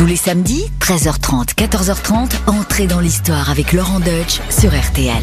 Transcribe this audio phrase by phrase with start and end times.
[0.00, 5.22] Tous les samedis, 13h30, 14h30, entrez dans l'histoire avec Laurent Deutsch sur RTL.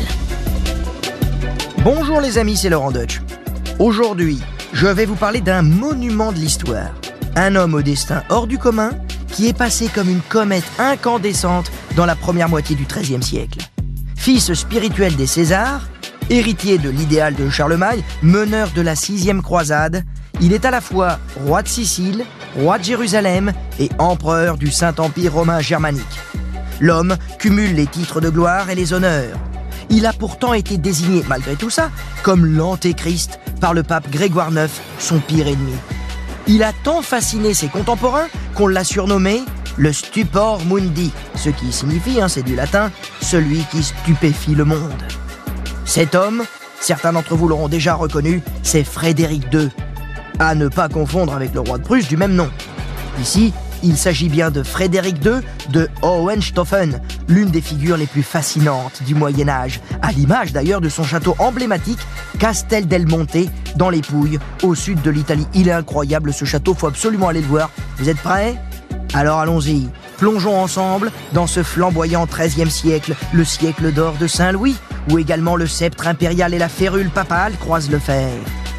[1.84, 3.20] Bonjour les amis, c'est Laurent Deutsch.
[3.80, 4.40] Aujourd'hui,
[4.74, 6.94] je vais vous parler d'un monument de l'histoire.
[7.36, 8.92] Un homme au destin hors du commun
[9.30, 13.62] qui est passé comme une comète incandescente dans la première moitié du XIIIe siècle.
[14.16, 15.90] Fils spirituel des Césars,
[16.30, 20.04] héritier de l'idéal de Charlemagne, meneur de la sixième croisade,
[20.40, 21.18] il est à la fois
[21.48, 22.26] roi de Sicile,
[22.56, 26.04] roi de Jérusalem et empereur du Saint-Empire romain germanique.
[26.80, 29.38] L'homme cumule les titres de gloire et les honneurs.
[29.90, 31.92] Il a pourtant été désigné, malgré tout ça,
[32.24, 35.74] comme l'antéchrist par le pape Grégoire IX, son pire ennemi.
[36.48, 39.44] Il a tant fasciné ses contemporains qu'on l'a surnommé
[39.78, 42.92] le stupor mundi, ce qui signifie, hein, c'est du latin,
[43.22, 45.04] celui qui stupéfie le monde.
[45.86, 46.44] Cet homme,
[46.80, 49.70] certains d'entre vous l'auront déjà reconnu, c'est Frédéric II,
[50.40, 52.50] à ne pas confondre avec le roi de Prusse du même nom.
[53.20, 59.04] Ici, il s'agit bien de Frédéric II de Hohenstaufen, l'une des figures les plus fascinantes
[59.04, 62.00] du Moyen Âge, à l'image d'ailleurs de son château emblématique
[62.40, 63.38] Castel del Monte
[63.76, 65.48] dans les Pouilles, au sud de l'Italie.
[65.54, 67.70] Il est incroyable ce château, faut absolument aller le voir.
[67.98, 68.56] Vous êtes prêts?
[69.14, 69.90] Alors allons-y.
[70.18, 74.76] Plongeons ensemble dans ce flamboyant XIIIe siècle, le siècle d'or de Saint-Louis,
[75.12, 78.32] où également le sceptre impérial et la férule papale croisent le fer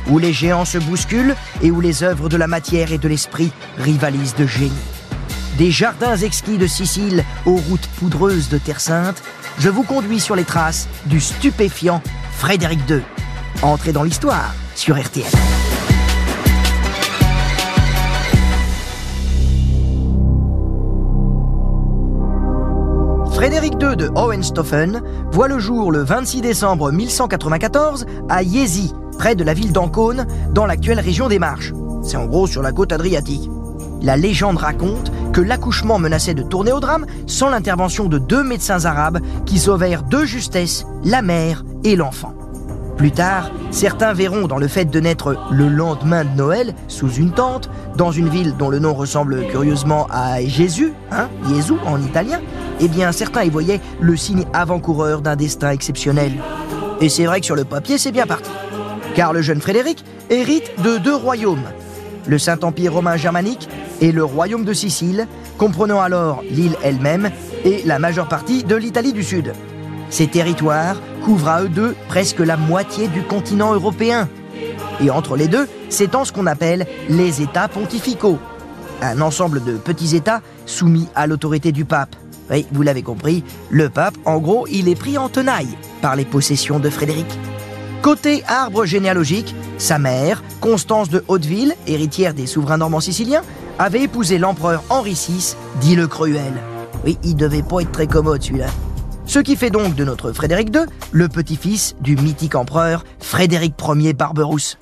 [0.08, 3.52] où les géants se bousculent et où les œuvres de la matière et de l'esprit
[3.78, 4.72] rivalisent de génie.
[5.58, 9.22] Des jardins exquis de Sicile aux routes poudreuses de Terre Sainte,
[9.58, 12.00] je vous conduis sur les traces du stupéfiant
[12.36, 13.02] Frédéric II.
[13.62, 15.67] Entrez dans l'histoire sur RTL.
[23.38, 25.00] Frédéric II de Hohenstaufen
[25.30, 30.66] voit le jour le 26 décembre 1194 à Yézi, près de la ville d'Ancône, dans
[30.66, 31.72] l'actuelle région des Marches.
[32.02, 33.48] C'est en gros sur la côte adriatique.
[34.02, 38.86] La légende raconte que l'accouchement menaçait de tourner au drame sans l'intervention de deux médecins
[38.86, 42.34] arabes qui sauvèrent de justesse la mère et l'enfant.
[42.98, 47.30] Plus tard, certains verront dans le fait de naître le lendemain de Noël, sous une
[47.30, 52.40] tente, dans une ville dont le nom ressemble curieusement à Jésus, hein, Jésus en italien,
[52.80, 56.32] eh bien certains y voyaient le signe avant-coureur d'un destin exceptionnel.
[57.00, 58.50] Et c'est vrai que sur le papier, c'est bien parti
[59.18, 61.64] car le jeune Frédéric hérite de deux royaumes,
[62.28, 63.68] le Saint-Empire romain germanique
[64.00, 65.26] et le royaume de Sicile,
[65.56, 67.32] comprenant alors l'île elle-même
[67.64, 69.54] et la majeure partie de l'Italie du Sud.
[70.08, 74.30] Ces territoires couvrent à eux deux presque la moitié du continent européen.
[75.02, 78.38] Et entre les deux s'étend ce qu'on appelle les États pontificaux,
[79.02, 82.16] un ensemble de petits États soumis à l'autorité du pape.
[82.50, 86.24] Oui, vous l'avez compris, le pape, en gros, il est pris en tenaille par les
[86.24, 87.26] possessions de Frédéric.
[88.00, 93.42] Côté arbre généalogique, sa mère, Constance de Hauteville, héritière des souverains normands siciliens,
[93.78, 96.54] avait épousé l'empereur Henri VI, dit le Cruel.
[97.04, 98.68] Oui, il devait pas être très commode celui-là.
[99.28, 104.14] Ce qui fait donc de notre Frédéric II le petit-fils du mythique empereur Frédéric Ier
[104.14, 104.78] Barberousse.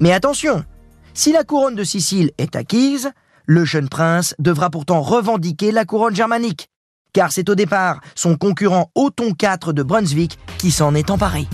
[0.00, 0.64] Mais attention,
[1.12, 3.10] si la couronne de Sicile est acquise,
[3.44, 6.70] le jeune prince devra pourtant revendiquer la couronne germanique,
[7.12, 11.46] car c'est au départ son concurrent Othon IV de Brunswick qui s'en est emparé.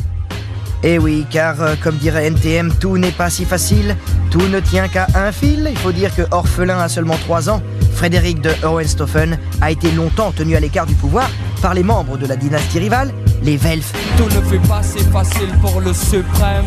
[0.84, 3.96] Eh oui, car euh, comme dirait NTM, tout n'est pas si facile,
[4.30, 5.66] tout ne tient qu'à un fil.
[5.68, 7.60] Il faut dire que orphelin à seulement 3 ans,
[7.94, 11.28] Frédéric de Hohenstaufen a été longtemps tenu à l'écart du pouvoir
[11.60, 13.92] par les membres de la dynastie rivale, les Welf.
[14.16, 16.64] Tout ne fait pas facile pour le suprême.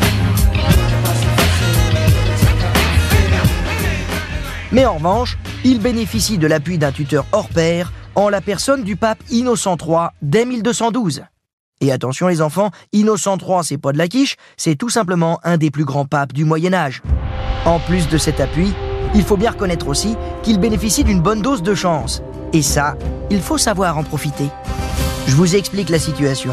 [4.72, 8.96] Mais en revanche, il bénéficie de l'appui d'un tuteur hors pair en la personne du
[8.96, 11.24] pape Innocent III dès 1212.
[11.82, 15.58] Et attention les enfants, Innocent III, c'est pas de la quiche, c'est tout simplement un
[15.58, 17.02] des plus grands papes du Moyen Âge.
[17.66, 18.72] En plus de cet appui,
[19.14, 22.22] il faut bien reconnaître aussi qu'il bénéficie d'une bonne dose de chance.
[22.54, 22.96] Et ça,
[23.30, 24.50] il faut savoir en profiter.
[25.28, 26.52] Je vous explique la situation.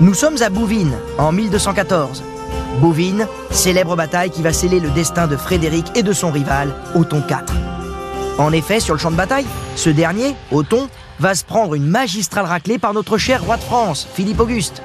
[0.00, 2.22] Nous sommes à Bouvines, en 1214.
[2.80, 7.22] Bouvines, célèbre bataille qui va sceller le destin de Frédéric et de son rival, Othon
[7.28, 7.44] IV.
[8.38, 9.44] En effet, sur le champ de bataille,
[9.76, 10.88] ce dernier, Othon,
[11.20, 14.82] va se prendre une magistrale raclée par notre cher roi de France, Philippe Auguste.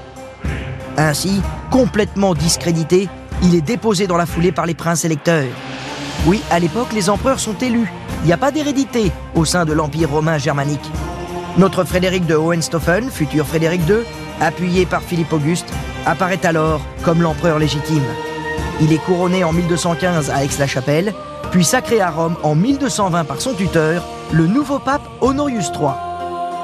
[0.97, 1.41] Ainsi,
[1.71, 3.07] complètement discrédité,
[3.43, 5.47] il est déposé dans la foulée par les princes électeurs.
[6.25, 7.89] Oui, à l'époque, les empereurs sont élus.
[8.23, 10.91] Il n'y a pas d'hérédité au sein de l'Empire romain germanique.
[11.57, 13.99] Notre Frédéric de Hohenstaufen, futur Frédéric II,
[14.41, 15.67] appuyé par Philippe Auguste,
[16.05, 18.03] apparaît alors comme l'empereur légitime.
[18.81, 21.13] Il est couronné en 1215 à Aix-la-Chapelle,
[21.51, 25.91] puis sacré à Rome en 1220 par son tuteur, le nouveau pape Honorius III.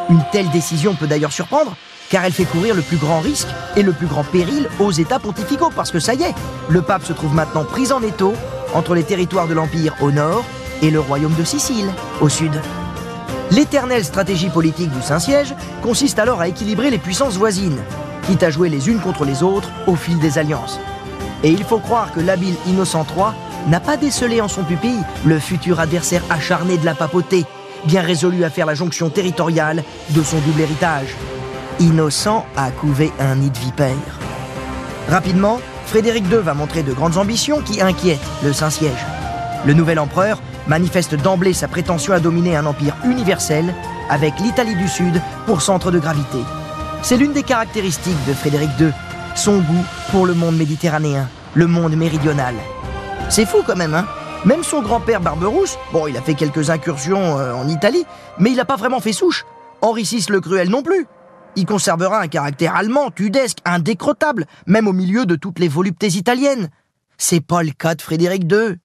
[0.10, 1.76] Une telle décision peut d'ailleurs surprendre,
[2.10, 5.20] car elle fait courir le plus grand risque et le plus grand péril aux États
[5.20, 6.36] pontificaux, parce que ça y est,
[6.70, 8.34] le pape se trouve maintenant pris en étau
[8.76, 10.44] entre les territoires de l'Empire au nord
[10.84, 11.92] et le royaume de Sicile
[12.22, 12.52] au sud.
[13.50, 17.80] L'éternelle stratégie politique du Saint-Siège consiste alors à équilibrer les puissances voisines,
[18.28, 20.80] quitte à jouer les unes contre les autres au fil des alliances.
[21.44, 23.28] Et il faut croire que l'habile Innocent III
[23.68, 27.46] n'a pas décelé en son pupille le futur adversaire acharné de la papauté,
[27.86, 31.16] bien résolu à faire la jonction territoriale de son double héritage.
[31.80, 34.20] Innocent a couvé un nid de vipère.
[35.10, 39.06] Rapidement, Frédéric II va montrer de grandes ambitions qui inquiètent le Saint-Siège.
[39.66, 43.74] Le nouvel empereur manifeste d'emblée sa prétention à dominer un empire universel
[44.10, 46.40] avec l'Italie du Sud pour centre de gravité.
[47.02, 48.92] C'est l'une des caractéristiques de Frédéric II,
[49.36, 52.56] son goût pour le monde méditerranéen, le monde méridional.
[53.30, 54.06] C'est fou quand même, hein
[54.46, 58.06] Même son grand-père Barberousse, bon, il a fait quelques incursions euh, en Italie,
[58.40, 59.46] mais il n'a pas vraiment fait souche.
[59.82, 61.08] Henri VI le Cruel non plus.
[61.56, 66.70] Il conservera un caractère allemand, tudesque, indécrottable, même au milieu de toutes les voluptés italiennes.
[67.18, 68.78] C'est pas le cas de Frédéric II.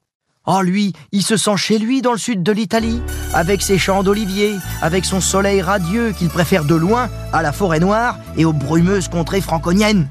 [0.50, 3.02] Oh lui, il se sent chez lui dans le sud de l'Italie,
[3.34, 7.80] avec ses champs d'oliviers, avec son soleil radieux qu'il préfère de loin à la forêt
[7.80, 10.08] noire et aux brumeuses contrées franconiennes.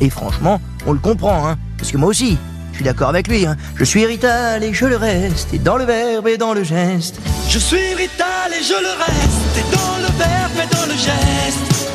[0.00, 2.38] Et franchement, on le comprend, hein, parce que moi aussi,
[2.72, 3.56] je suis d'accord avec lui, hein.
[3.76, 7.20] je suis rital et je le reste, et dans le verbe et dans le geste.
[7.48, 11.88] Je suis rital et je le reste, et dans le verbe et dans le geste.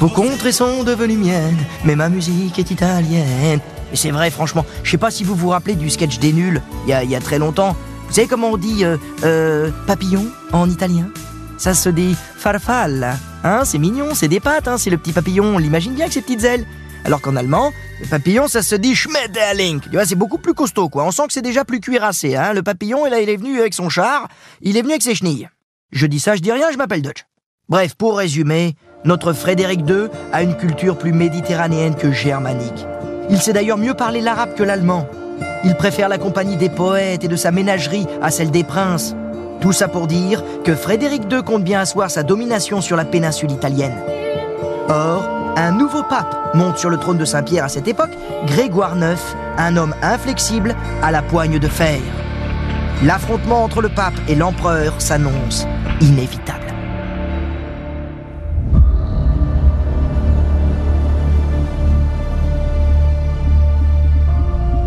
[0.00, 3.60] Vos contrées sont devenues miennes, mais ma musique est italienne.
[3.94, 6.60] Et c'est vrai, franchement, je sais pas si vous vous rappelez du sketch des nuls,
[6.84, 7.76] il y a, y a très longtemps.
[8.08, 11.10] Vous savez comment on dit euh, euh, papillon en italien?
[11.58, 13.14] Ça se dit farfalla.
[13.44, 16.12] Hein, c'est mignon, c'est des pattes, hein, c'est le petit papillon, on l'imagine bien avec
[16.12, 16.66] ses petites ailes.
[17.04, 19.78] Alors qu'en allemand, le papillon, ça se dit Schmetterling.
[19.78, 21.04] Tu vois, c'est beaucoup plus costaud, quoi.
[21.04, 22.52] On sent que c'est déjà plus cuirassé, hein.
[22.52, 24.26] Le papillon, là, il est venu avec son char,
[24.60, 25.48] il est venu avec ses chenilles.
[25.92, 27.26] Je dis ça, je dis rien, je m'appelle Dutch.
[27.68, 28.74] Bref, pour résumer,
[29.04, 32.86] notre Frédéric II a une culture plus méditerranéenne que germanique.
[33.30, 35.06] Il sait d'ailleurs mieux parler l'arabe que l'allemand.
[35.64, 39.14] Il préfère la compagnie des poètes et de sa ménagerie à celle des princes.
[39.60, 43.50] Tout ça pour dire que Frédéric II compte bien asseoir sa domination sur la péninsule
[43.50, 43.96] italienne.
[44.88, 45.26] Or,
[45.56, 48.10] un nouveau pape monte sur le trône de Saint-Pierre à cette époque,
[48.46, 49.18] Grégoire IX,
[49.56, 52.00] un homme inflexible à la poigne de fer.
[53.04, 55.66] L'affrontement entre le pape et l'empereur s'annonce
[56.00, 56.63] inévitable.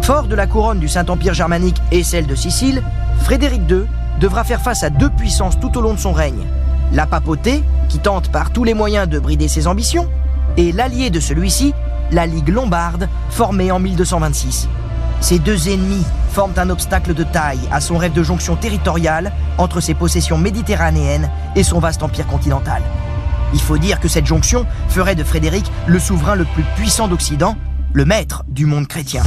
[0.07, 2.81] Fort de la couronne du Saint-Empire germanique et celle de Sicile,
[3.24, 3.81] Frédéric II
[4.21, 6.45] devra faire face à deux puissances tout au long de son règne.
[6.94, 10.09] La papauté, qui tente par tous les moyens de brider ses ambitions,
[10.56, 11.74] et l'allié de celui-ci,
[12.12, 14.69] la Ligue lombarde, formée en 1226.
[15.19, 19.81] Ces deux ennemis forment un obstacle de taille à son rêve de jonction territoriale entre
[19.81, 22.81] ses possessions méditerranéennes et son vaste empire continental.
[23.54, 27.57] Il faut dire que cette jonction ferait de Frédéric le souverain le plus puissant d'Occident,
[27.92, 29.24] le maître du monde chrétien.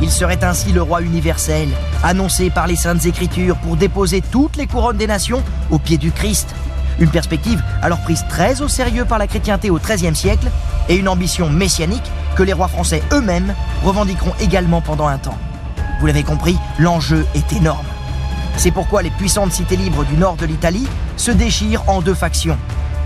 [0.00, 1.68] Il serait ainsi le roi universel,
[2.02, 6.12] annoncé par les saintes écritures pour déposer toutes les couronnes des nations au pied du
[6.12, 6.54] Christ.
[7.00, 10.48] Une perspective alors prise très au sérieux par la chrétienté au XIIIe siècle
[10.88, 13.54] et une ambition messianique que les rois français eux-mêmes
[13.84, 15.38] revendiqueront également pendant un temps.
[16.00, 17.86] Vous l'avez compris, l'enjeu est énorme.
[18.56, 20.86] C'est pourquoi les puissantes cités libres du nord de l'Italie
[21.16, 22.58] se déchirent en deux factions.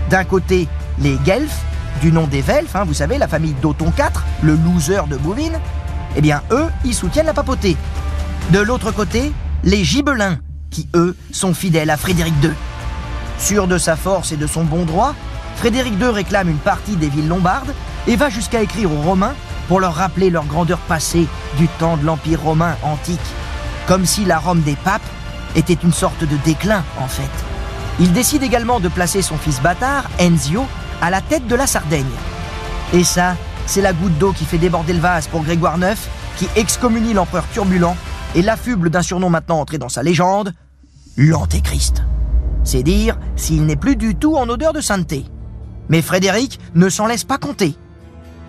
[0.09, 0.67] D'un côté,
[0.99, 1.61] les Guelfes,
[2.01, 5.59] du nom des Velfs, hein, vous savez, la famille d'Othon IV, le loser de Bouvines,
[6.15, 7.77] eh bien, eux, ils soutiennent la papauté.
[8.51, 9.31] De l'autre côté,
[9.63, 10.39] les Gibelins,
[10.69, 12.51] qui, eux, sont fidèles à Frédéric II.
[13.39, 15.15] Sûr de sa force et de son bon droit,
[15.55, 17.73] Frédéric II réclame une partie des villes lombardes
[18.07, 19.35] et va jusqu'à écrire aux Romains
[19.67, 23.19] pour leur rappeler leur grandeur passée du temps de l'Empire romain antique.
[23.87, 25.01] Comme si la Rome des papes
[25.55, 27.29] était une sorte de déclin, en fait.
[27.99, 30.65] Il décide également de placer son fils bâtard, Enzio,
[31.01, 32.05] à la tête de la Sardaigne.
[32.93, 33.35] Et ça,
[33.65, 35.99] c'est la goutte d'eau qui fait déborder le vase pour Grégoire IX,
[36.37, 37.95] qui excommunie l'empereur turbulent
[38.35, 40.53] et l'affuble d'un surnom maintenant entré dans sa légende,
[41.17, 42.03] l'Antéchrist.
[42.63, 45.25] C'est dire s'il n'est plus du tout en odeur de sainteté.
[45.89, 47.75] Mais Frédéric ne s'en laisse pas compter.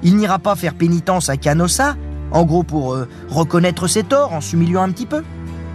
[0.03, 1.97] Il n'ira pas faire pénitence à Canossa,
[2.31, 5.25] en gros pour euh, reconnaître ses torts en s'humiliant un petit peu,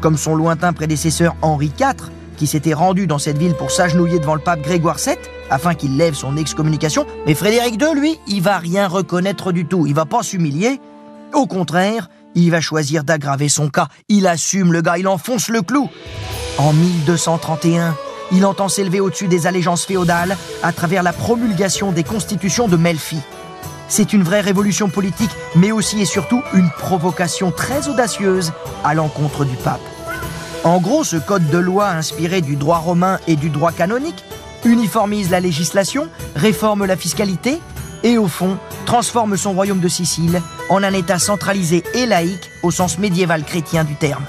[0.01, 4.35] comme son lointain prédécesseur Henri IV, qui s'était rendu dans cette ville pour s'agenouiller devant
[4.35, 5.17] le pape Grégoire VII,
[5.49, 7.05] afin qu'il lève son excommunication.
[7.25, 9.85] Mais Frédéric II, lui, il va rien reconnaître du tout.
[9.87, 10.79] Il va pas s'humilier.
[11.33, 13.87] Au contraire, il va choisir d'aggraver son cas.
[14.07, 15.89] Il assume le gars, il enfonce le clou.
[16.57, 17.95] En 1231,
[18.31, 23.19] il entend s'élever au-dessus des allégeances féodales à travers la promulgation des constitutions de Melfi.
[23.87, 28.53] C'est une vraie révolution politique, mais aussi et surtout une provocation très audacieuse
[28.83, 29.81] à l'encontre du pape.
[30.63, 34.23] En gros, ce code de loi inspiré du droit romain et du droit canonique
[34.65, 37.59] uniformise la législation, réforme la fiscalité
[38.03, 42.71] et au fond transforme son royaume de Sicile en un État centralisé et laïque au
[42.71, 44.25] sens médiéval chrétien du terme.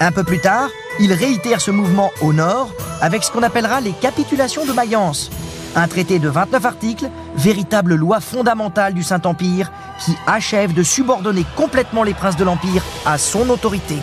[0.00, 0.68] Un peu plus tard,
[1.00, 5.30] il réitère ce mouvement au nord avec ce qu'on appellera les capitulations de Mayence,
[5.74, 9.70] un traité de 29 articles, véritable loi fondamentale du Saint-Empire
[10.04, 13.96] qui achève de subordonner complètement les princes de l'Empire à son autorité.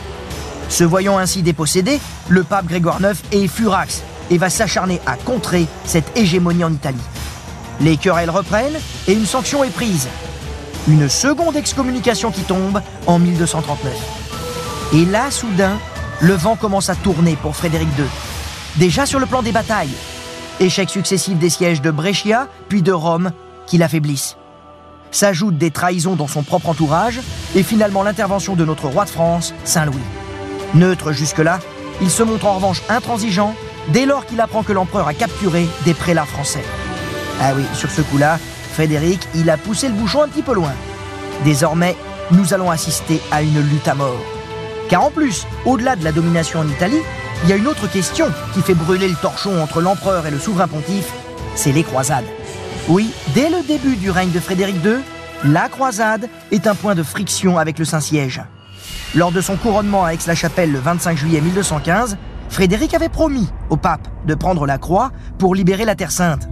[0.69, 5.67] Se voyant ainsi dépossédé, le pape Grégoire IX est furax et va s'acharner à contrer
[5.85, 6.97] cette hégémonie en Italie.
[7.81, 8.77] Les querelles reprennent
[9.07, 10.07] et une sanction est prise.
[10.87, 13.93] Une seconde excommunication qui tombe en 1239.
[14.93, 15.77] Et là, soudain,
[16.21, 18.05] le vent commence à tourner pour Frédéric II.
[18.77, 19.93] Déjà sur le plan des batailles,
[20.59, 23.31] échecs successifs des sièges de Brescia puis de Rome
[23.65, 24.37] qui l'affaiblissent.
[25.11, 27.19] S'ajoutent des trahisons dans son propre entourage
[27.55, 30.01] et finalement l'intervention de notre roi de France, Saint-Louis.
[30.73, 31.59] Neutre jusque-là,
[32.01, 33.55] il se montre en revanche intransigeant
[33.89, 36.63] dès lors qu'il apprend que l'empereur a capturé des prélats français.
[37.41, 38.39] Ah oui, sur ce coup-là,
[38.73, 40.71] Frédéric, il a poussé le bouchon un petit peu loin.
[41.43, 41.95] Désormais,
[42.31, 44.21] nous allons assister à une lutte à mort.
[44.89, 47.01] Car en plus, au-delà de la domination en Italie,
[47.43, 50.39] il y a une autre question qui fait brûler le torchon entre l'empereur et le
[50.39, 51.11] souverain pontife,
[51.55, 52.25] c'est les croisades.
[52.87, 54.97] Oui, dès le début du règne de Frédéric II,
[55.43, 58.41] la croisade est un point de friction avec le Saint-Siège.
[59.15, 62.17] Lors de son couronnement à Aix-la-Chapelle le 25 juillet 1215,
[62.53, 66.47] Frédéric avait promis au pape de prendre la croix pour libérer la Terre Sainte.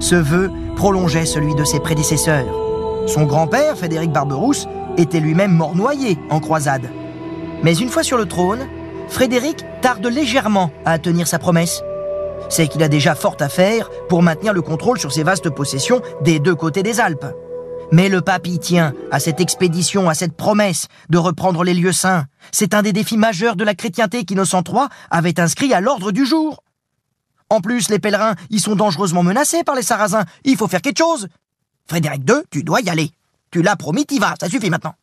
[0.00, 2.52] Ce vœu prolongeait celui de ses prédécesseurs.
[3.06, 6.90] Son grand-père, Frédéric Barberousse, était lui-même mort noyé en croisade.
[7.62, 8.66] Mais une fois sur le trône,
[9.06, 11.84] Frédéric tarde légèrement à tenir sa promesse.
[12.48, 16.02] C'est qu'il a déjà fort à faire pour maintenir le contrôle sur ses vastes possessions
[16.20, 17.26] des deux côtés des Alpes.
[17.92, 21.92] Mais le pape y tient à cette expédition, à cette promesse de reprendre les lieux
[21.92, 22.26] saints.
[22.52, 26.26] C'est un des défis majeurs de la chrétienté qu'Innocent III avait inscrit à l'ordre du
[26.26, 26.62] jour.
[27.50, 30.24] En plus, les pèlerins y sont dangereusement menacés par les Sarrasins.
[30.44, 31.28] Il faut faire quelque chose.
[31.86, 33.10] Frédéric II, tu dois y aller.
[33.50, 34.94] Tu l'as promis, t'y vas, ça suffit maintenant.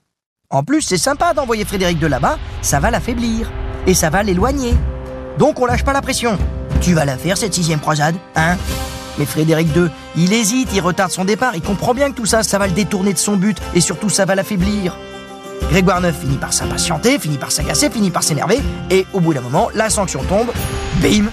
[0.49, 3.49] En plus, c'est sympa d'envoyer Frédéric de là-bas, ça va l'affaiblir.
[3.87, 4.73] Et ça va l'éloigner.
[5.37, 6.37] Donc on lâche pas la pression.
[6.81, 8.57] Tu vas la faire, cette sixième croisade, hein?
[9.25, 12.57] Frédéric II, il hésite, il retarde son départ, il comprend bien que tout ça, ça
[12.57, 14.97] va le détourner de son but, et surtout ça va l'affaiblir.
[15.69, 18.59] Grégoire IX finit par s'impatienter, finit par s'agacer, finit par s'énerver,
[18.89, 20.51] et au bout d'un moment, la sanction tombe,
[21.01, 21.25] bim,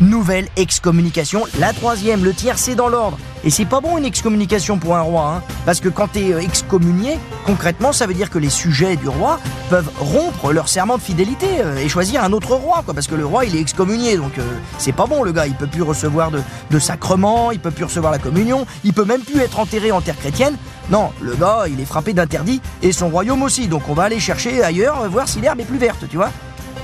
[0.00, 3.16] Nouvelle excommunication, la troisième, le tiers, c'est dans l'ordre.
[3.44, 6.40] Et c'est pas bon une excommunication pour un roi, hein, parce que quand t'es euh,
[6.40, 9.38] excommunié, concrètement, ça veut dire que les sujets du roi
[9.70, 13.24] peuvent rompre leur serment de fidélité euh, et choisir un autre roi, parce que le
[13.24, 14.42] roi il est excommunié, donc euh,
[14.78, 17.84] c'est pas bon le gars, il peut plus recevoir de, de sacrement, il peut plus
[17.84, 20.56] recevoir la communion, il peut même plus être enterré en terre chrétienne.
[20.90, 24.20] Non, le gars il est frappé d'interdit et son royaume aussi, donc on va aller
[24.20, 26.30] chercher ailleurs, voir si l'herbe est plus verte, tu vois.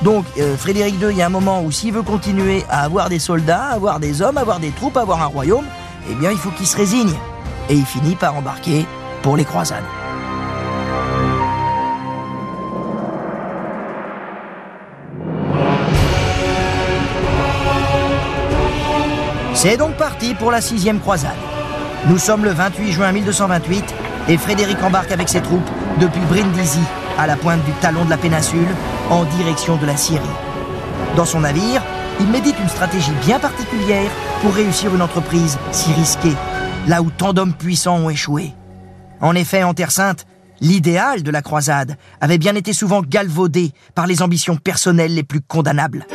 [0.02, 3.08] Donc euh, Frédéric II, il y a un moment où s'il veut continuer à avoir
[3.08, 5.66] des soldats, avoir des hommes, avoir des troupes, avoir un royaume,
[6.10, 7.12] eh bien il faut qu'il se résigne.
[7.68, 8.86] Et il finit par embarquer
[9.22, 9.84] pour les croisades.
[19.54, 21.36] C'est donc parti pour la sixième croisade.
[22.06, 23.94] Nous sommes le 28 juin 1228
[24.28, 25.68] et Frédéric embarque avec ses troupes
[26.00, 26.80] depuis Brindisi,
[27.18, 28.68] à la pointe du talon de la péninsule,
[29.10, 30.22] en direction de la Syrie.
[31.16, 31.82] Dans son navire,
[32.20, 36.36] il médite une stratégie bien particulière pour réussir une entreprise si risquée,
[36.86, 38.52] là où tant d'hommes puissants ont échoué.
[39.20, 40.26] En effet, en Terre Sainte,
[40.60, 45.40] l'idéal de la croisade avait bien été souvent galvaudé par les ambitions personnelles les plus
[45.40, 46.06] condamnables.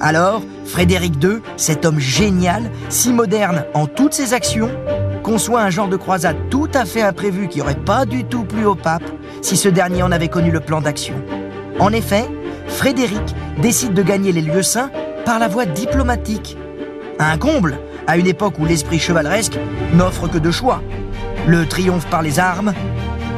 [0.00, 4.70] Alors, Frédéric II, cet homme génial, si moderne en toutes ses actions,
[5.24, 8.64] conçoit un genre de croisade tout à fait imprévu qui n'aurait pas du tout plu
[8.64, 9.02] au pape
[9.42, 11.14] si ce dernier en avait connu le plan d'action.
[11.78, 12.28] En effet,
[12.66, 13.22] Frédéric
[13.60, 14.90] décide de gagner les lieux saints
[15.24, 16.56] par la voie diplomatique.
[17.18, 19.58] Un comble, à une époque où l'esprit chevaleresque
[19.94, 20.82] n'offre que deux choix.
[21.46, 22.74] Le triomphe par les armes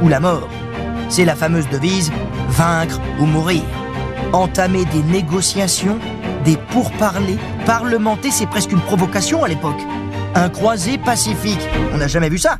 [0.02, 0.48] ou la mort.
[1.08, 2.10] C'est la fameuse devise
[2.48, 3.62] vaincre ou mourir.
[4.32, 5.98] Entamer des négociations,
[6.44, 9.80] des pourparlers, parlementer, c'est presque une provocation à l'époque.
[10.34, 12.58] Un croisé pacifique, on n'a jamais vu ça.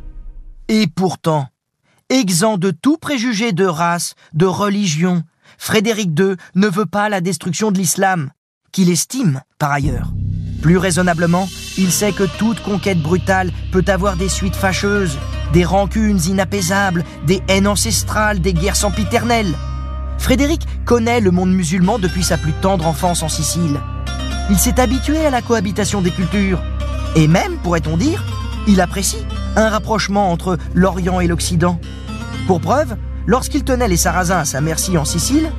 [0.67, 1.47] Et pourtant,
[2.09, 5.23] exempt de tout préjugé de race, de religion,
[5.63, 8.31] Frédéric II ne veut pas la destruction de l'islam,
[8.71, 10.11] qu'il estime par ailleurs.
[10.63, 15.19] Plus raisonnablement, il sait que toute conquête brutale peut avoir des suites fâcheuses,
[15.53, 19.53] des rancunes inapaisables, des haines ancestrales, des guerres sempiternelles.
[20.17, 23.79] Frédéric connaît le monde musulman depuis sa plus tendre enfance en Sicile.
[24.49, 26.63] Il s'est habitué à la cohabitation des cultures.
[27.15, 28.23] Et même, pourrait-on dire,
[28.67, 29.23] il apprécie
[29.55, 31.79] un rapprochement entre l'Orient et l'Occident.
[32.47, 32.97] Pour preuve,
[33.27, 35.51] Lorsqu'il tenait les Sarrasins à sa merci en Sicile,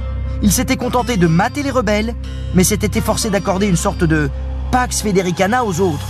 [0.42, 2.14] il s'était contenté de mater les rebelles,
[2.54, 4.28] mais s'était efforcé d'accorder une sorte de
[4.72, 6.06] Pax Federicana aux autres.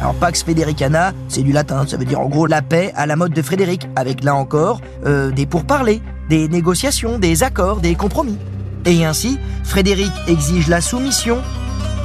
[0.00, 3.16] Alors Pax Federicana, c'est du latin, ça veut dire en gros la paix à la
[3.16, 8.38] mode de Frédéric, avec là encore euh, des pourparlers, des négociations, des accords, des compromis.
[8.84, 11.38] Et ainsi, Frédéric exige la soumission,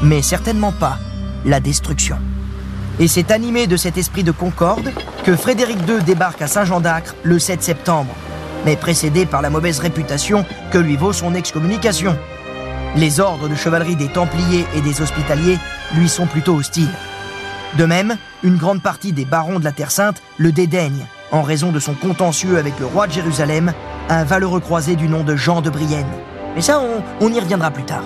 [0.04, 0.98] mais certainement pas
[1.46, 2.18] la destruction.
[3.00, 4.92] Et c'est animé de cet esprit de concorde
[5.24, 8.14] que Frédéric II débarque à Saint-Jean d'Acre le 7 septembre,
[8.66, 12.18] mais précédé par la mauvaise réputation que lui vaut son excommunication.
[12.96, 15.58] Les ordres de chevalerie des Templiers et des Hospitaliers
[15.96, 16.92] lui sont plutôt hostiles.
[17.78, 21.72] De même, une grande partie des barons de la Terre Sainte le dédaignent en raison
[21.72, 23.74] de son contentieux avec le roi de Jérusalem,
[24.10, 26.06] un valeureux croisé du nom de Jean de Brienne.
[26.56, 28.04] Mais ça, on, on y reviendra plus tard.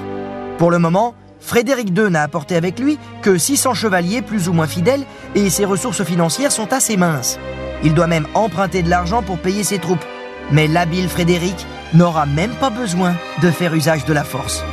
[0.59, 4.67] Pour le moment, Frédéric II n'a apporté avec lui que 600 chevaliers plus ou moins
[4.67, 7.39] fidèles et ses ressources financières sont assez minces.
[7.83, 10.05] Il doit même emprunter de l'argent pour payer ses troupes.
[10.51, 14.63] Mais l'habile Frédéric n'aura même pas besoin de faire usage de la force.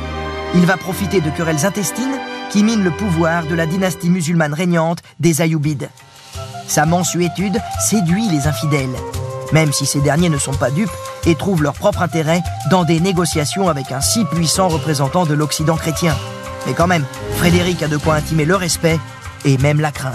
[0.55, 2.19] Il va profiter de querelles intestines
[2.51, 5.89] qui minent le pouvoir de la dynastie musulmane régnante des Ayyoubides.
[6.67, 8.95] Sa mansuétude séduit les infidèles,
[9.51, 10.91] même si ces derniers ne sont pas dupes
[11.25, 15.75] et trouvent leur propre intérêt dans des négociations avec un si puissant représentant de l'Occident
[15.75, 16.15] chrétien.
[16.67, 17.05] Mais quand même,
[17.37, 18.99] Frédéric a de quoi intimer le respect
[19.45, 20.13] et même la crainte.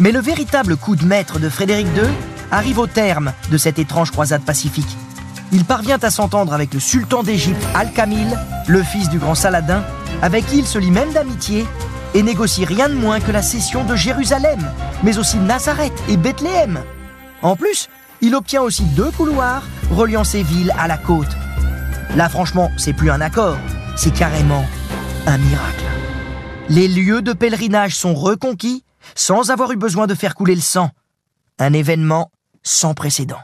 [0.00, 2.02] Mais le véritable coup de maître de Frédéric II
[2.50, 4.96] arrive au terme de cette étrange croisade pacifique.
[5.52, 9.82] Il parvient à s'entendre avec le sultan d'Égypte Al-Kamil, le fils du grand Saladin,
[10.22, 11.66] avec qui il se lie même d'amitié
[12.14, 14.60] et négocie rien de moins que la cession de Jérusalem,
[15.02, 16.80] mais aussi Nazareth et Bethléem.
[17.42, 17.88] En plus,
[18.20, 21.36] il obtient aussi deux couloirs reliant ces villes à la côte.
[22.16, 23.58] Là, franchement, c'est plus un accord,
[23.96, 24.64] c'est carrément
[25.26, 25.84] un miracle.
[26.68, 30.90] Les lieux de pèlerinage sont reconquis sans avoir eu besoin de faire couler le sang.
[31.58, 32.30] Un événement
[32.68, 33.40] sans précédent.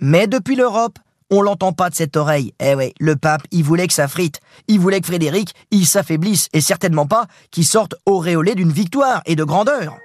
[0.00, 0.98] Mais depuis l'Europe,
[1.30, 2.54] on l'entend pas de cette oreille.
[2.60, 4.40] Eh ouais, le pape, il voulait que ça frite.
[4.66, 9.36] Il voulait que Frédéric, il s'affaiblisse et certainement pas qu'il sorte auréolé d'une victoire et
[9.36, 9.96] de grandeur.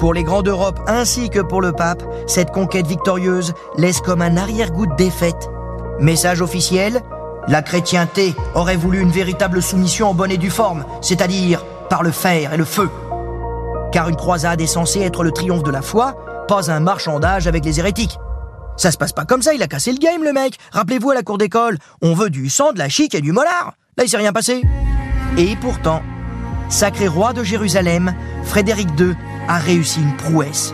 [0.00, 4.36] Pour les grands d'Europe ainsi que pour le pape, cette conquête victorieuse laisse comme un
[4.36, 5.48] arrière-goût de défaite.
[5.98, 7.02] Message officiel,
[7.48, 12.12] la chrétienté aurait voulu une véritable soumission en bonne et due forme, c'est-à-dire par le
[12.12, 12.90] fer et le feu.
[13.92, 16.14] Car une croisade est censée être le triomphe de la foi,
[16.48, 18.18] pas un marchandage avec les hérétiques.
[18.78, 20.58] Ça se passe pas comme ça, il a cassé le game, le mec.
[20.72, 23.74] Rappelez-vous à la cour d'école, on veut du sang, de la chic et du molar.
[23.96, 24.62] Là, il s'est rien passé.
[25.36, 26.00] Et pourtant,
[26.70, 29.14] sacré roi de Jérusalem, Frédéric II
[29.46, 30.72] a réussi une prouesse.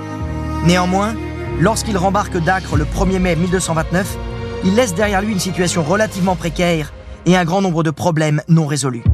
[0.65, 1.15] Néanmoins,
[1.59, 4.17] lorsqu'il rembarque d'Acre le 1er mai 1229,
[4.65, 6.93] il laisse derrière lui une situation relativement précaire
[7.27, 9.05] et un grand nombre de problèmes non résolus.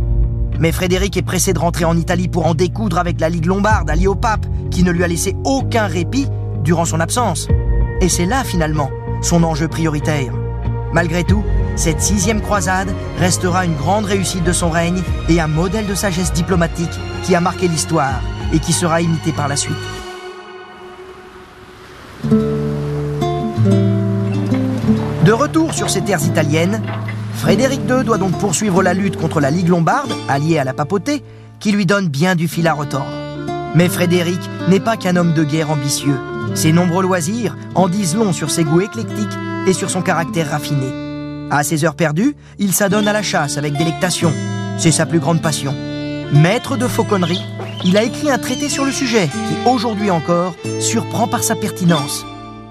[0.59, 3.89] Mais Frédéric est pressé de rentrer en Italie pour en découdre avec la Ligue lombarde
[3.89, 6.29] alliée au pape, qui ne lui a laissé aucun répit
[6.63, 7.49] durant son absence.
[8.01, 8.91] Et c'est là, finalement,
[9.23, 10.33] son enjeu prioritaire.
[10.93, 11.45] Malgré tout,
[11.77, 16.33] cette sixième croisade restera une grande réussite de son règne et un modèle de sagesse
[16.33, 16.91] diplomatique
[17.23, 18.21] qui a marqué l'histoire
[18.53, 19.77] et qui sera imité par la suite.
[25.25, 26.83] De retour sur ces terres italiennes,
[27.35, 31.23] Frédéric II doit donc poursuivre la lutte contre la Ligue lombarde, alliée à la papauté,
[31.61, 33.07] qui lui donne bien du fil à retordre.
[33.75, 36.19] Mais Frédéric n'est pas qu'un homme de guerre ambitieux.
[36.55, 41.49] Ses nombreux loisirs en disent long sur ses goûts éclectiques et sur son caractère raffiné.
[41.51, 44.33] À ses heures perdues, il s'adonne à la chasse avec délectation.
[44.79, 45.75] C'est sa plus grande passion.
[46.33, 47.43] Maître de fauconnerie,
[47.85, 52.25] il a écrit un traité sur le sujet qui, aujourd'hui encore, surprend par sa pertinence.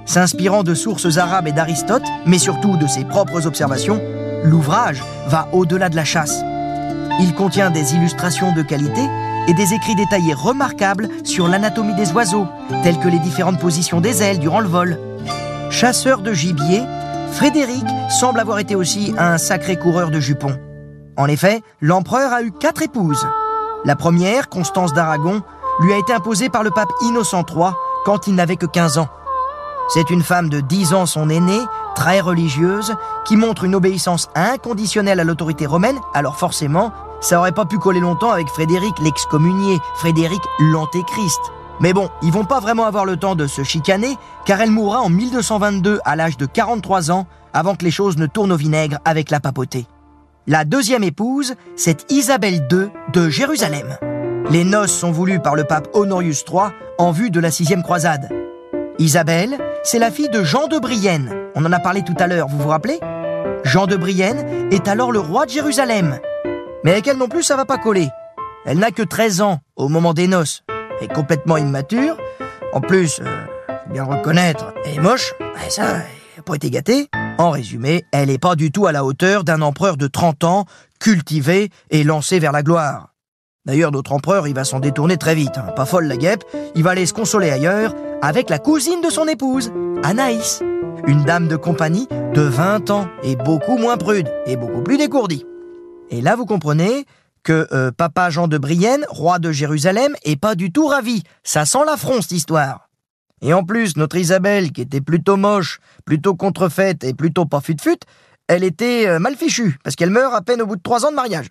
[0.06, 4.02] S'inspirant de sources arabes et d'Aristote, mais surtout de ses propres observations,
[4.44, 6.42] l'ouvrage va au-delà de la chasse.
[7.20, 9.02] Il contient des illustrations de qualité
[9.50, 12.46] et des écrits détaillés remarquables sur l'anatomie des oiseaux,
[12.84, 15.00] tels que les différentes positions des ailes durant le vol.
[15.72, 16.84] Chasseur de gibier,
[17.32, 20.56] Frédéric semble avoir été aussi un sacré coureur de jupons.
[21.18, 23.28] En effet, l'empereur a eu quatre épouses.
[23.86, 25.42] La première, Constance d'Aragon,
[25.80, 27.72] lui a été imposée par le pape Innocent III
[28.06, 29.10] quand il n'avait que 15 ans.
[29.88, 31.62] C'est une femme de 10 ans son aînée,
[31.96, 32.94] très religieuse,
[33.26, 38.00] qui montre une obéissance inconditionnelle à l'autorité romaine, alors forcément, ça aurait pas pu coller
[38.00, 41.40] longtemps avec Frédéric l'excommunié, Frédéric l'antéchrist.
[41.80, 45.00] Mais bon, ils vont pas vraiment avoir le temps de se chicaner, car elle mourra
[45.00, 49.00] en 1222 à l'âge de 43 ans, avant que les choses ne tournent au vinaigre
[49.06, 49.88] avec la papauté.
[50.48, 53.98] La deuxième épouse, c'est Isabelle II de Jérusalem.
[54.50, 58.30] Les noces sont voulues par le pape Honorius III en vue de la sixième croisade.
[58.98, 61.34] Isabelle, c'est la fille de Jean de Brienne.
[61.56, 63.00] On en a parlé tout à l'heure, vous vous rappelez?
[63.64, 66.20] Jean de Brienne est alors le roi de Jérusalem.
[66.84, 68.10] Mais avec elle non plus, ça va pas coller.
[68.66, 70.64] Elle n'a que 13 ans au moment des noces.
[71.02, 72.18] Est complètement immature.
[72.74, 73.46] En plus, euh,
[73.86, 75.34] faut bien reconnaître, elle est moche.
[75.70, 77.08] Ça, elle été gâtée.
[77.38, 80.66] En résumé, elle n'est pas du tout à la hauteur d'un empereur de 30 ans,
[81.00, 83.14] cultivé et lancé vers la gloire.
[83.66, 85.58] D'ailleurs, notre empereur, il va s'en détourner très vite.
[85.58, 85.72] hein.
[85.76, 86.44] Pas folle la guêpe,
[86.76, 89.72] il va aller se consoler ailleurs avec la cousine de son épouse,
[90.04, 90.62] Anaïs.
[91.08, 95.46] une dame de compagnie de 20 ans et beaucoup moins prude et beaucoup plus décourdie.
[96.10, 97.06] Et là, vous comprenez
[97.44, 101.24] que euh, papa Jean de Brienne, roi de Jérusalem, est pas du tout ravi.
[101.44, 102.90] Ça sent l'affront, cette histoire.
[103.42, 108.00] Et en plus, notre Isabelle, qui était plutôt moche, plutôt contrefaite et plutôt pas fut-fut,
[108.48, 111.12] elle était euh, mal fichue, parce qu'elle meurt à peine au bout de trois ans
[111.12, 111.48] de mariage.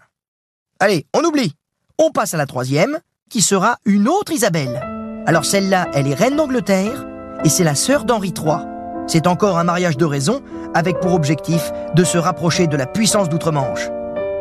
[0.80, 1.54] Allez, on oublie.
[1.98, 2.98] On passe à la troisième,
[3.30, 4.82] qui sera une autre Isabelle.
[5.26, 7.06] Alors celle-là, elle est reine d'Angleterre,
[7.44, 8.66] et c'est la sœur d'Henri III.
[9.06, 10.42] C'est encore un mariage de raison,
[10.74, 13.88] avec pour objectif de se rapprocher de la puissance d'outre-Manche.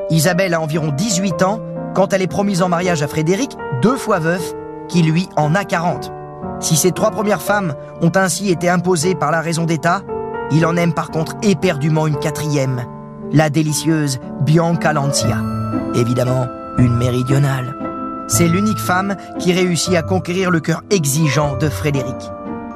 [0.09, 1.59] Isabelle a environ 18 ans
[1.93, 4.53] quand elle est promise en mariage à Frédéric, deux fois veuf,
[4.87, 6.11] qui lui en a 40.
[6.59, 10.01] Si ces trois premières femmes ont ainsi été imposées par la raison d'État,
[10.51, 12.85] il en aime par contre éperdument une quatrième,
[13.31, 15.37] la délicieuse Bianca Lancia.
[15.93, 17.75] Évidemment, une méridionale.
[18.27, 22.31] C'est l'unique femme qui réussit à conquérir le cœur exigeant de Frédéric.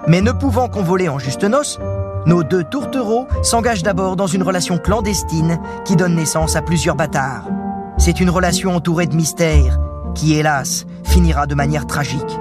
[0.08, 1.80] Mais ne pouvant convoler en juste noces,
[2.26, 7.48] nos deux tourtereaux s'engagent d'abord dans une relation clandestine qui donne naissance à plusieurs bâtards.
[7.98, 9.80] C'est une relation entourée de mystères
[10.14, 12.40] qui, hélas, finira de manière tragique.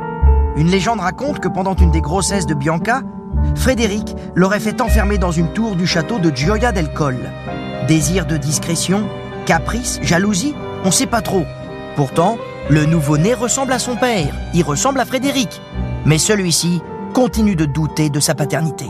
[0.57, 3.03] Une légende raconte que pendant une des grossesses de Bianca,
[3.55, 7.31] Frédéric l'aurait fait enfermer dans une tour du château de Gioia del Colle.
[7.89, 9.09] Désir de discrétion,
[9.47, 11.45] caprice, jalousie, on sait pas trop.
[11.97, 12.37] Pourtant,
[12.69, 15.61] le nouveau-né ressemble à son père, il ressemble à Frédéric.
[16.05, 16.83] Mais celui-ci
[17.15, 18.87] continue de douter de sa paternité.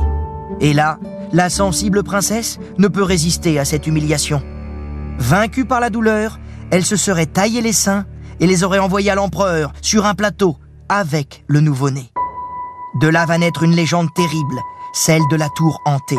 [0.61, 0.99] Et là,
[1.33, 4.43] la sensible princesse ne peut résister à cette humiliation.
[5.19, 6.39] Vaincue par la douleur,
[6.71, 8.07] elle se serait taillé les seins
[8.41, 10.57] et les aurait envoyés à l'empereur sur un plateau
[10.89, 12.11] avec le nouveau-né.
[13.01, 14.61] De là va naître une légende terrible,
[14.93, 16.19] celle de la tour hantée.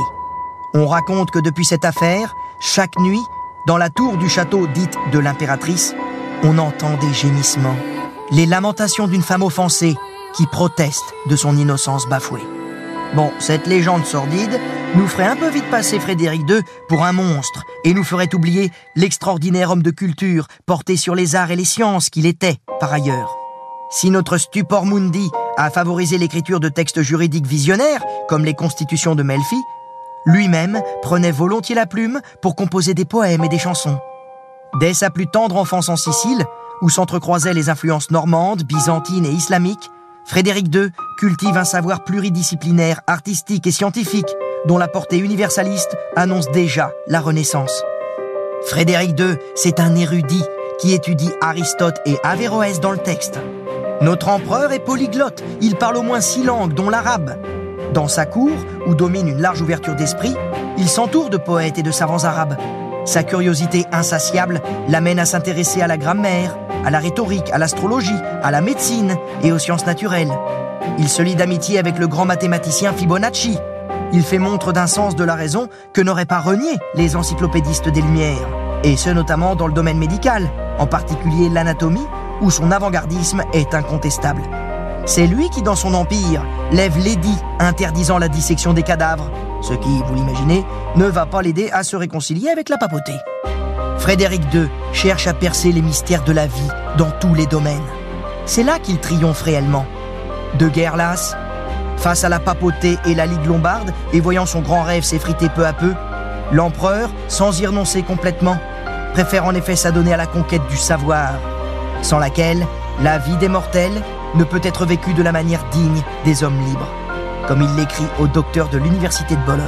[0.74, 3.22] On raconte que depuis cette affaire, chaque nuit,
[3.68, 5.94] dans la tour du château dite de l'impératrice,
[6.44, 7.76] on entend des gémissements,
[8.32, 9.96] les lamentations d'une femme offensée
[10.34, 12.42] qui proteste de son innocence bafouée.
[13.14, 14.58] Bon, cette légende sordide
[14.96, 18.72] nous ferait un peu vite passer Frédéric II pour un monstre et nous ferait oublier
[18.96, 23.36] l'extraordinaire homme de culture porté sur les arts et les sciences qu'il était, par ailleurs.
[23.90, 29.24] Si notre stupor mundi a favorisé l'écriture de textes juridiques visionnaires, comme les constitutions de
[29.24, 29.62] Melfi,
[30.26, 34.00] lui-même prenait volontiers la plume pour composer des poèmes et des chansons.
[34.80, 36.46] Dès sa plus tendre enfance en Sicile,
[36.82, 39.90] où s'entrecroisaient les influences normandes, byzantines et islamiques,
[40.26, 44.34] Frédéric II cultive un savoir pluridisciplinaire, artistique et scientifique,
[44.66, 47.84] dont la portée universaliste annonce déjà la Renaissance.
[48.66, 50.44] Frédéric II, c'est un érudit
[50.80, 53.40] qui étudie Aristote et Averroès dans le texte.
[54.02, 57.38] Notre empereur est polyglotte, il parle au moins six langues, dont l'arabe.
[57.94, 58.52] Dans sa cour,
[58.88, 60.34] où domine une large ouverture d'esprit,
[60.78, 62.58] il s'entoure de poètes et de savants arabes.
[63.12, 68.52] Sa curiosité insatiable l'amène à s'intéresser à la grammaire, à la rhétorique, à l'astrologie, à
[68.52, 70.32] la médecine et aux sciences naturelles.
[70.98, 73.58] Il se lie d'amitié avec le grand mathématicien Fibonacci.
[74.14, 78.02] Il fait montre d'un sens de la raison que n'auraient pas renié les encyclopédistes des
[78.02, 78.48] Lumières,
[78.86, 82.08] et ce notamment dans le domaine médical, en particulier l'anatomie
[82.40, 84.44] où son avant-gardisme est incontestable.
[85.06, 90.02] C'est lui qui, dans son empire, lève l'édit interdisant la dissection des cadavres, ce qui,
[90.06, 93.14] vous l'imaginez, ne va pas l'aider à se réconcilier avec la papauté.
[93.98, 97.80] Frédéric II cherche à percer les mystères de la vie dans tous les domaines.
[98.46, 99.86] C'est là qu'il triomphe réellement.
[100.58, 101.36] De guerre lasse,
[101.98, 105.66] face à la papauté et la Ligue lombarde, et voyant son grand rêve s'effriter peu
[105.66, 105.94] à peu,
[106.52, 108.58] l'empereur, sans y renoncer complètement,
[109.14, 111.32] préfère en effet s'adonner à la conquête du savoir
[112.02, 112.66] sans laquelle
[113.02, 114.02] la vie des mortels
[114.36, 116.88] ne peut être vécue de la manière digne des hommes libres,
[117.48, 119.66] comme il l'écrit au docteur de l'Université de Bologne.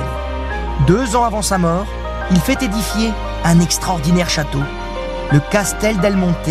[0.88, 1.86] Deux ans avant sa mort,
[2.32, 3.12] il fait édifier
[3.44, 4.62] un extraordinaire château,
[5.32, 6.50] le Castel del Monte,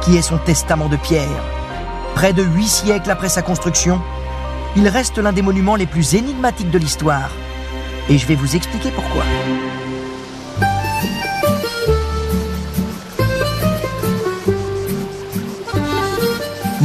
[0.00, 1.28] qui est son testament de pierre.
[2.14, 4.00] Près de huit siècles après sa construction,
[4.76, 7.30] il reste l'un des monuments les plus énigmatiques de l'histoire.
[8.08, 9.24] Et je vais vous expliquer pourquoi.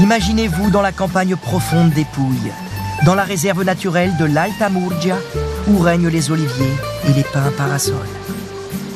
[0.06, 2.52] Imaginez-vous dans la campagne profonde des Pouilles,
[3.08, 5.18] dans la réserve naturelle de l'Alta Murgia,
[5.68, 6.76] où règnent les oliviers
[7.10, 7.96] et les pins parasols.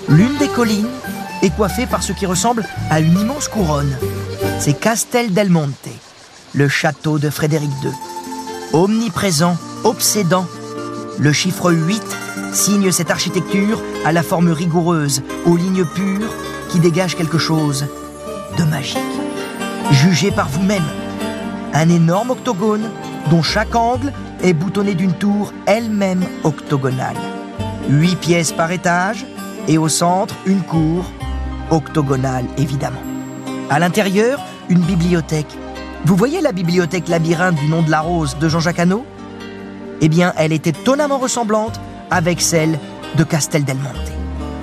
[0.07, 0.87] L'une des collines
[1.41, 3.97] est coiffée par ce qui ressemble à une immense couronne.
[4.59, 5.89] C'est Castel del Monte,
[6.53, 7.89] le château de Frédéric II.
[8.73, 10.45] Omniprésent, obsédant,
[11.17, 12.03] le chiffre 8
[12.53, 16.35] signe cette architecture à la forme rigoureuse, aux lignes pures,
[16.69, 17.87] qui dégage quelque chose
[18.59, 18.99] de magique.
[19.91, 20.83] Jugez par vous-même.
[21.73, 22.89] Un énorme octogone
[23.29, 24.13] dont chaque angle
[24.43, 27.17] est boutonné d'une tour elle-même octogonale.
[27.89, 29.25] Huit pièces par étage
[29.67, 31.05] et au centre une cour
[31.69, 33.01] octogonale évidemment.
[33.69, 34.39] À l'intérieur,
[34.69, 35.57] une bibliothèque.
[36.05, 39.05] Vous voyez la bibliothèque labyrinthe du nom de la rose de Jean-Jacques Hano?
[40.01, 42.79] Eh bien, elle est étonnamment ressemblante avec celle
[43.15, 44.11] de Castel del Monte.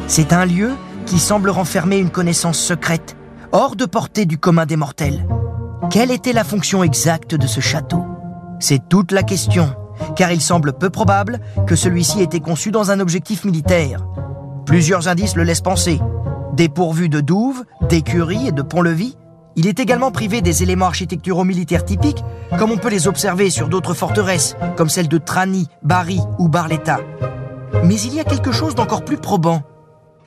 [0.09, 0.71] C'est un lieu
[1.05, 3.17] qui semble renfermer une connaissance secrète,
[3.53, 5.27] hors de portée du commun des mortels.
[5.91, 8.05] Quelle était la fonction exacte de ce château?
[8.59, 9.75] C'est toute la question,
[10.17, 14.07] car il semble peu probable que celui-ci ait été conçu dans un objectif militaire.
[14.65, 16.01] Plusieurs indices le laissent penser.
[16.55, 19.17] Dépourvu de douves, d'écuries et de pont-levis,
[19.57, 22.23] il est également privé des éléments architecturaux militaires typiques,
[22.59, 26.99] comme on peut les observer sur d'autres forteresses, comme celles de Trani, Bari ou Barletta.
[27.85, 29.63] Mais il y a quelque chose d'encore plus probant.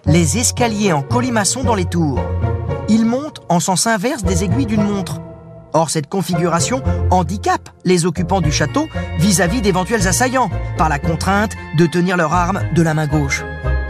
[0.05, 2.19] Les escaliers en colimaçon dans les tours.
[2.89, 5.21] Ils montent en sens inverse des aiguilles d'une montre.
[5.73, 8.87] Or, cette configuration handicape les occupants du château
[9.19, 13.43] vis-à-vis d'éventuels assaillants, par la contrainte de tenir leur arme de la main gauche.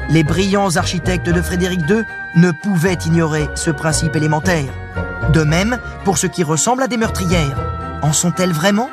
[0.09, 2.03] Les brillants architectes de Frédéric II
[2.35, 4.65] ne pouvaient ignorer ce principe élémentaire.
[5.31, 7.57] De même pour ce qui ressemble à des meurtrières.
[8.01, 8.89] En sont-elles vraiment?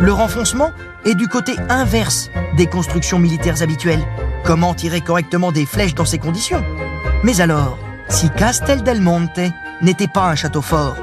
[0.00, 0.70] Le renfoncement
[1.04, 4.06] est du côté inverse des constructions militaires habituelles.
[4.42, 6.64] Comment tirer correctement des flèches dans ces conditions?
[7.24, 7.76] Mais alors,
[8.10, 9.40] si Castel del Monte
[9.80, 10.96] n'était pas un château fort,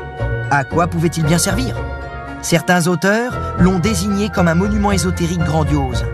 [0.52, 1.76] à quoi pouvait-il bien servir?
[2.42, 6.06] Certains auteurs l'ont désigné comme un monument ésotérique grandiose.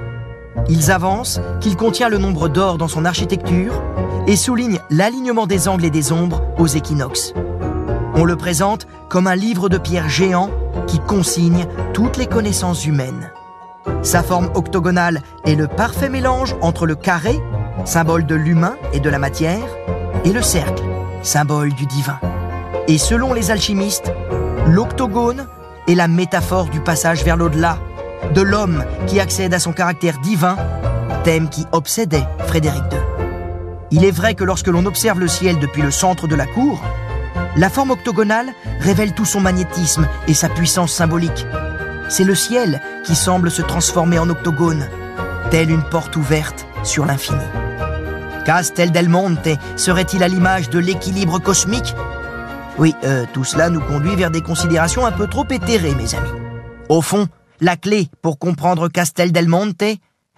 [0.69, 3.81] Ils avancent qu'il contient le nombre d'or dans son architecture
[4.27, 7.33] et soulignent l'alignement des angles et des ombres aux équinoxes.
[8.15, 10.51] On le présente comme un livre de pierre géant
[10.87, 13.31] qui consigne toutes les connaissances humaines.
[14.03, 17.41] Sa forme octogonale est le parfait mélange entre le carré,
[17.83, 19.65] symbole de l'humain et de la matière,
[20.25, 20.83] et le cercle,
[21.21, 22.19] symbole du divin.
[22.87, 24.11] Et selon les alchimistes,
[24.67, 25.47] l'octogone
[25.87, 27.77] est la métaphore du passage vers l'au-delà,
[28.33, 30.57] de l'homme qui accède à son caractère divin,
[31.23, 32.99] thème qui obsédait Frédéric II.
[33.91, 36.81] Il est vrai que lorsque l'on observe le ciel depuis le centre de la cour,
[37.55, 41.45] la forme octogonale révèle tout son magnétisme et sa puissance symbolique.
[42.09, 44.87] C'est le ciel qui semble se transformer en octogone,
[45.51, 47.37] telle une porte ouverte sur l'infini.
[48.45, 51.95] Castel del Monte serait-il à l'image de l'équilibre cosmique?
[52.77, 56.29] Oui, euh, tout cela nous conduit vers des considérations un peu trop éthérées, mes amis.
[56.89, 57.27] Au fond,
[57.61, 59.83] la clé pour comprendre Castel del Monte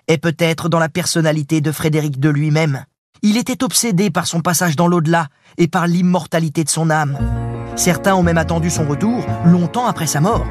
[0.07, 2.85] est peut-être dans la personnalité de Frédéric de lui-même.
[3.23, 7.17] Il était obsédé par son passage dans l'au-delà et par l'immortalité de son âme.
[7.75, 10.45] Certains ont même attendu son retour longtemps après sa mort.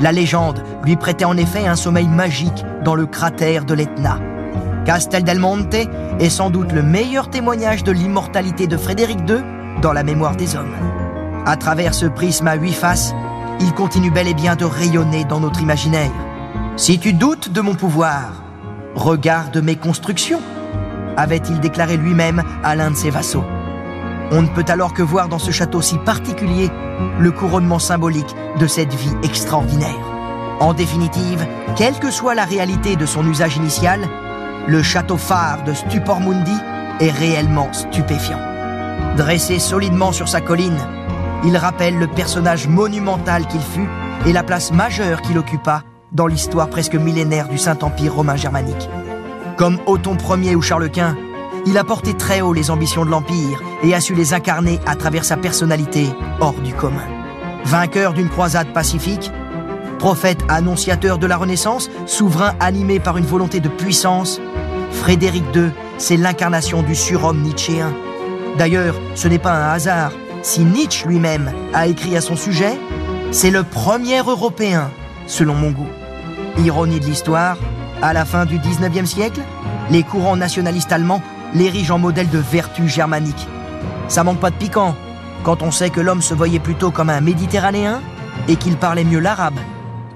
[0.00, 4.18] La légende lui prêtait en effet un sommeil magique dans le cratère de l'Etna.
[4.86, 5.74] Castel del Monte
[6.20, 9.42] est sans doute le meilleur témoignage de l'immortalité de Frédéric II
[9.82, 10.76] dans la mémoire des hommes.
[11.44, 13.12] À travers ce prisme à huit faces,
[13.58, 16.12] il continue bel et bien de rayonner dans notre imaginaire.
[16.76, 18.44] Si tu doutes de mon pouvoir,
[18.94, 20.40] regarde mes constructions,
[21.16, 23.44] avait-il déclaré lui-même à l'un de ses vassaux.
[24.30, 26.70] On ne peut alors que voir dans ce château si particulier
[27.18, 29.98] le couronnement symbolique de cette vie extraordinaire.
[30.60, 31.44] En définitive,
[31.76, 34.08] quelle que soit la réalité de son usage initial,
[34.68, 36.56] le château phare de Stupor Mundi
[37.00, 38.40] est réellement stupéfiant.
[39.16, 40.78] Dressé solidement sur sa colline,
[41.44, 43.88] il rappelle le personnage monumental qu'il fut
[44.26, 48.88] et la place majeure qu'il occupa dans l'histoire presque millénaire du Saint-Empire romain germanique.
[49.56, 51.16] Comme Othon Ier ou Charles Quint,
[51.66, 54.96] il a porté très haut les ambitions de l'Empire et a su les incarner à
[54.96, 56.06] travers sa personnalité
[56.40, 57.06] hors du commun.
[57.64, 59.30] Vainqueur d'une croisade pacifique,
[59.98, 64.40] prophète annonciateur de la Renaissance, souverain animé par une volonté de puissance,
[64.90, 67.92] Frédéric II, c'est l'incarnation du surhomme nietzschéen.
[68.58, 70.12] D'ailleurs, ce n'est pas un hasard
[70.46, 72.78] si Nietzsche lui-même a écrit à son sujet,
[73.32, 74.90] c'est le premier Européen,
[75.26, 75.88] selon mon goût.
[76.58, 77.56] Ironie de l'histoire,
[78.00, 79.40] à la fin du 19e siècle,
[79.90, 81.20] les courants nationalistes allemands
[81.52, 83.48] l'érigent en modèle de vertu germanique.
[84.06, 84.94] Ça manque pas de piquant
[85.42, 88.00] quand on sait que l'homme se voyait plutôt comme un méditerranéen
[88.46, 89.58] et qu'il parlait mieux l'arabe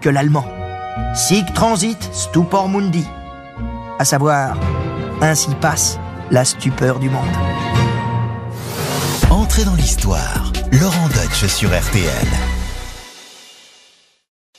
[0.00, 0.46] que l'allemand.
[1.14, 3.04] Sic transit stupor mundi.
[4.00, 4.56] À savoir,
[5.20, 5.98] ainsi passe
[6.30, 7.20] la stupeur du monde.
[9.28, 10.50] Entrez dans l'histoire.
[10.72, 12.59] Laurent Deutsch sur RTL.